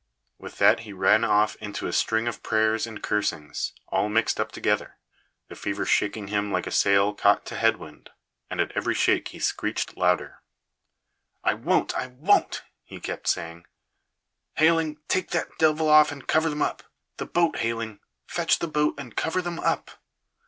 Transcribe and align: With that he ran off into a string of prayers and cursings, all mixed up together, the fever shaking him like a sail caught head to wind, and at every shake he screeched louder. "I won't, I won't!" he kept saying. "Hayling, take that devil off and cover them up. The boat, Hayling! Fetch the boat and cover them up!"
With 0.39 0.57
that 0.57 0.79
he 0.79 0.93
ran 0.93 1.23
off 1.23 1.55
into 1.57 1.85
a 1.85 1.93
string 1.93 2.27
of 2.27 2.41
prayers 2.41 2.87
and 2.87 3.03
cursings, 3.03 3.71
all 3.89 4.09
mixed 4.09 4.39
up 4.39 4.51
together, 4.51 4.97
the 5.47 5.53
fever 5.55 5.85
shaking 5.85 6.29
him 6.29 6.51
like 6.51 6.65
a 6.65 6.71
sail 6.71 7.13
caught 7.13 7.47
head 7.47 7.73
to 7.73 7.77
wind, 7.77 8.09
and 8.49 8.59
at 8.59 8.71
every 8.71 8.95
shake 8.95 9.27
he 9.27 9.37
screeched 9.37 9.95
louder. 9.95 10.41
"I 11.43 11.53
won't, 11.53 11.93
I 11.95 12.07
won't!" 12.07 12.63
he 12.83 12.99
kept 12.99 13.27
saying. 13.27 13.67
"Hayling, 14.55 14.97
take 15.07 15.29
that 15.37 15.55
devil 15.59 15.87
off 15.87 16.11
and 16.11 16.27
cover 16.27 16.49
them 16.49 16.63
up. 16.63 16.81
The 17.17 17.27
boat, 17.27 17.57
Hayling! 17.57 17.99
Fetch 18.25 18.57
the 18.57 18.67
boat 18.67 18.95
and 18.97 19.15
cover 19.15 19.39
them 19.39 19.59
up!" 19.59 19.91